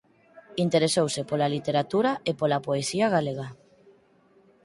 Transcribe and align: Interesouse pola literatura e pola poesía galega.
Interesouse 0.65 1.21
pola 1.29 1.51
literatura 1.55 2.11
e 2.29 2.31
pola 2.39 2.63
poesía 2.67 3.07
galega. 3.15 3.47